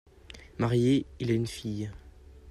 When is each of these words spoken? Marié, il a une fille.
Marié, 0.57 1.05
il 1.19 1.29
a 1.29 1.35
une 1.35 1.45
fille. 1.45 1.91